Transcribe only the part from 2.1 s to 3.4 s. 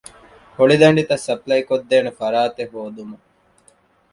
ފަރާތެއް ހޯދުމަށް